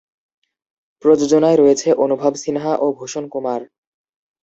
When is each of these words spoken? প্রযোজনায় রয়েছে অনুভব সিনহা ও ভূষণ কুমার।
প্রযোজনায় 1.03 1.57
রয়েছে 1.57 1.89
অনুভব 1.95 2.31
সিনহা 2.35 2.73
ও 2.75 2.85
ভূষণ 2.93 3.23
কুমার। 3.27 3.61